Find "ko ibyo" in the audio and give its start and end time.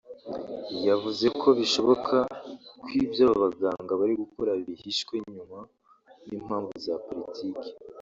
2.83-3.25